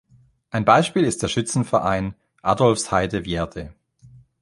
[0.49, 3.71] Ein Beispiel ist der Schützenverein "Adolphsheide-Vierde".